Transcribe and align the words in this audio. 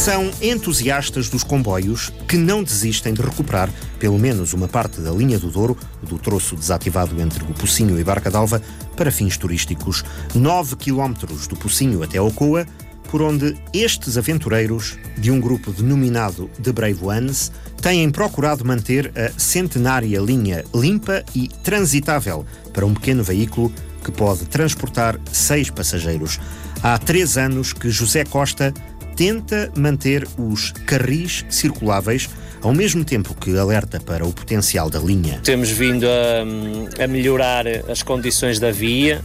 São 0.00 0.30
entusiastas 0.40 1.28
dos 1.28 1.44
comboios 1.44 2.10
que 2.26 2.38
não 2.38 2.64
desistem 2.64 3.12
de 3.12 3.20
recuperar 3.20 3.68
pelo 3.98 4.18
menos 4.18 4.54
uma 4.54 4.66
parte 4.66 4.98
da 4.98 5.10
linha 5.10 5.38
do 5.38 5.50
Douro, 5.50 5.76
do 6.02 6.18
troço 6.18 6.56
desativado 6.56 7.20
entre 7.20 7.44
o 7.44 7.52
Pocinho 7.52 8.00
e 8.00 8.02
Barca 8.02 8.30
d'Alva, 8.30 8.62
para 8.96 9.12
fins 9.12 9.36
turísticos. 9.36 10.02
9 10.34 10.76
quilómetros 10.76 11.46
do 11.46 11.54
Pocinho 11.54 12.02
até 12.02 12.18
Ocoa, 12.18 12.66
por 13.10 13.20
onde 13.20 13.54
estes 13.74 14.16
aventureiros, 14.16 14.96
de 15.18 15.30
um 15.30 15.38
grupo 15.38 15.70
denominado 15.70 16.50
The 16.62 16.72
Brave 16.72 17.04
Ones, 17.04 17.52
têm 17.82 18.08
procurado 18.08 18.64
manter 18.64 19.12
a 19.14 19.38
centenária 19.38 20.18
linha 20.18 20.64
limpa 20.74 21.22
e 21.34 21.46
transitável 21.62 22.46
para 22.72 22.86
um 22.86 22.94
pequeno 22.94 23.22
veículo 23.22 23.70
que 24.02 24.10
pode 24.10 24.46
transportar 24.46 25.20
seis 25.30 25.68
passageiros. 25.68 26.40
Há 26.82 26.96
três 26.96 27.36
anos 27.36 27.74
que 27.74 27.90
José 27.90 28.24
Costa 28.24 28.72
tenta 29.20 29.70
manter 29.76 30.26
os 30.38 30.72
carris 30.86 31.44
circuláveis 31.50 32.26
ao 32.62 32.72
mesmo 32.72 33.04
tempo 33.04 33.34
que 33.34 33.54
alerta 33.54 34.00
para 34.00 34.26
o 34.26 34.32
potencial 34.32 34.88
da 34.88 34.98
linha. 34.98 35.38
Temos 35.44 35.68
vindo 35.68 36.06
a, 36.06 37.04
a 37.04 37.06
melhorar 37.06 37.66
as 37.90 38.02
condições 38.02 38.58
da 38.58 38.70
via, 38.70 39.20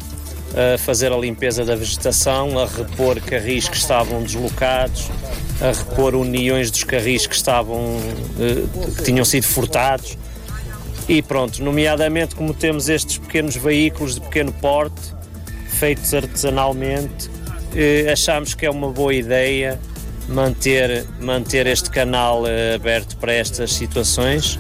a 0.54 0.78
fazer 0.78 1.14
a 1.14 1.18
limpeza 1.18 1.64
da 1.64 1.78
vegetação, 1.78 2.60
a 2.60 2.66
repor 2.66 3.22
carris 3.22 3.70
que 3.70 3.78
estavam 3.78 4.22
deslocados, 4.22 5.10
a 5.62 5.72
repor 5.72 6.14
uniões 6.14 6.70
dos 6.70 6.84
carris 6.84 7.26
que 7.26 7.36
estavam 7.36 7.98
eh, 8.38 8.66
que 8.98 9.04
tinham 9.04 9.24
sido 9.24 9.44
furtados. 9.44 10.18
E 11.08 11.22
pronto, 11.22 11.64
nomeadamente 11.64 12.36
como 12.36 12.54
temos 12.54 12.90
estes 12.90 13.18
pequenos 13.18 13.56
veículos 13.56 14.16
de 14.16 14.20
pequeno 14.20 14.52
porte, 14.52 15.14
feitos 15.80 16.14
artesanalmente, 16.14 17.30
eh, 17.76 18.12
achamos 18.12 18.54
que 18.54 18.66
é 18.66 18.70
uma 18.70 18.90
boa 18.90 19.14
ideia 19.14 19.80
manter, 20.28 21.06
manter 21.20 21.68
este 21.68 21.90
canal 21.90 22.48
eh, 22.48 22.76
aberto 22.76 23.18
para 23.18 23.34
estas 23.34 23.74
situações. 23.74 24.60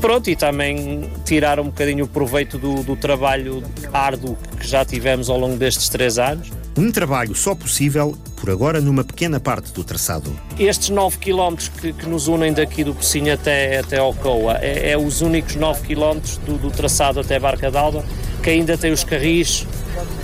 Pronto, 0.00 0.28
e 0.28 0.36
também 0.36 1.10
tirar 1.24 1.58
um 1.58 1.64
bocadinho 1.64 2.04
o 2.04 2.08
proveito 2.08 2.58
do, 2.58 2.82
do 2.82 2.96
trabalho 2.96 3.62
árduo 3.92 4.36
que 4.58 4.66
já 4.66 4.84
tivemos 4.84 5.30
ao 5.30 5.38
longo 5.38 5.56
destes 5.56 5.88
três 5.88 6.18
anos. 6.18 6.50
Um 6.76 6.92
trabalho 6.92 7.34
só 7.34 7.56
possível, 7.56 8.16
por 8.36 8.50
agora, 8.50 8.80
numa 8.80 9.02
pequena 9.02 9.40
parte 9.40 9.72
do 9.72 9.82
traçado. 9.82 10.38
Estes 10.58 10.90
9 10.90 11.18
km 11.18 11.56
que, 11.80 11.92
que, 11.92 12.06
nos 12.06 12.28
unem 12.28 12.52
daqui 12.52 12.84
do 12.84 12.94
Pocinho 12.94 13.34
até, 13.34 13.78
até 13.78 13.98
Alcoa 13.98 14.58
é, 14.60 14.92
é 14.92 14.98
os 14.98 15.20
únicos 15.20 15.56
9 15.56 15.80
km 15.82 16.20
do, 16.46 16.56
do 16.56 16.70
traçado 16.70 17.18
até 17.18 17.38
Barca 17.40 17.68
d'Alba 17.68 18.04
que 18.42 18.50
ainda 18.50 18.78
tem 18.78 18.92
os 18.92 19.02
carris 19.02 19.66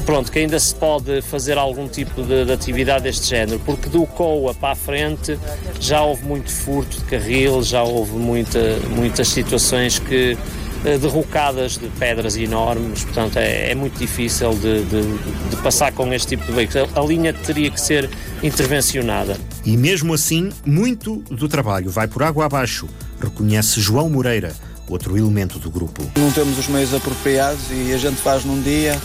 pronto, 0.05 0.31
que 0.31 0.39
ainda 0.39 0.59
se 0.59 0.75
pode 0.75 1.23
fazer 1.23 1.59
algum 1.59 1.89
tipo 1.89 2.23
de, 2.23 2.45
de, 2.45 2.53
atividade 2.53 3.05
deste 3.05 3.29
género, 3.29 3.61
porque 3.65 3.89
do 3.89 4.07
COA 4.07 4.55
para 4.55 4.73
a 4.73 4.77
frente 4.77 5.39
já 5.81 6.03
houve 6.03 6.25
muito 6.25 6.51
furto 6.51 6.99
de 6.99 7.05
carril, 7.05 7.63
já 7.63 7.83
houve 7.83 8.13
muita, 8.13 8.79
muitas 8.91 9.29
situações 9.29 9.99
que 9.99 10.37
eh, 10.85 10.99
derrocadas 10.99 11.79
de 11.79 11.89
pedras 11.99 12.37
enormes, 12.37 13.05
portanto 13.05 13.39
é, 13.39 13.71
é 13.71 13.75
muito 13.75 13.99
difícil 13.99 14.51
de, 14.51 14.85
de, 14.85 15.03
de, 15.49 15.57
passar 15.63 15.91
com 15.93 16.13
este 16.13 16.29
tipo 16.29 16.45
de 16.45 16.53
veículos. 16.53 16.91
A 16.95 17.01
linha 17.01 17.33
teria 17.33 17.71
que 17.71 17.81
ser 17.81 18.11
intervencionada. 18.43 19.39
E 19.65 19.79
mesmo 19.79 20.13
assim, 20.13 20.51
muito 20.65 21.23
do 21.31 21.49
trabalho 21.49 21.91
vai 21.91 22.07
por 22.07 22.23
água 22.23 22.45
abaixo, 22.45 22.87
reconhece 23.19 23.81
João 23.81 24.11
Moreira, 24.11 24.55
outro 24.87 25.17
elemento 25.17 25.59
do 25.59 25.71
grupo. 25.71 26.03
Não 26.17 26.31
temos 26.31 26.59
os 26.59 26.69
meios 26.69 26.93
apropriados 26.93 27.63
e 27.71 27.95
a 27.95 27.97
gente 27.97 28.17
faz 28.17 28.45
num 28.45 28.61
dia 28.61 29.01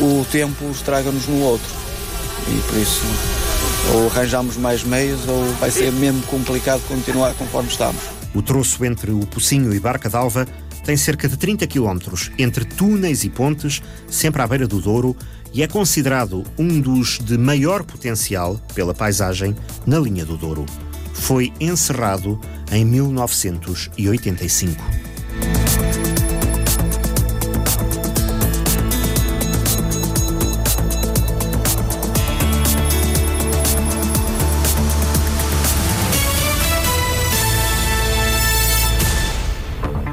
o 0.00 0.24
tempo 0.30 0.70
estraga-nos 0.70 1.26
no 1.26 1.40
outro. 1.40 1.68
E 2.48 2.60
por 2.68 2.78
isso, 2.78 3.02
ou 3.94 4.08
arranjamos 4.08 4.56
mais 4.56 4.84
meios, 4.84 5.26
ou 5.28 5.44
vai 5.54 5.70
ser 5.70 5.92
mesmo 5.92 6.22
complicado 6.22 6.80
continuar 6.86 7.34
conforme 7.34 7.68
estamos. 7.68 8.00
O 8.34 8.42
troço 8.42 8.84
entre 8.84 9.10
o 9.10 9.20
Pocinho 9.20 9.72
e 9.72 9.80
Barca 9.80 10.08
d'Alva 10.08 10.46
tem 10.84 10.96
cerca 10.96 11.28
de 11.28 11.36
30 11.36 11.66
km 11.66 11.98
entre 12.38 12.64
túneis 12.64 13.24
e 13.24 13.30
pontes, 13.30 13.82
sempre 14.08 14.42
à 14.42 14.46
beira 14.46 14.68
do 14.68 14.80
Douro, 14.80 15.16
e 15.52 15.62
é 15.62 15.66
considerado 15.66 16.44
um 16.58 16.80
dos 16.80 17.18
de 17.18 17.36
maior 17.38 17.82
potencial 17.82 18.60
pela 18.74 18.94
paisagem 18.94 19.56
na 19.86 19.98
linha 19.98 20.24
do 20.24 20.36
Douro. 20.36 20.66
Foi 21.14 21.52
encerrado 21.58 22.38
em 22.70 22.84
1985. 22.84 25.05